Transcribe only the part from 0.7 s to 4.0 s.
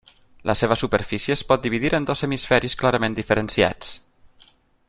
superfície es pot dividir en dos hemisferis clarament diferenciats.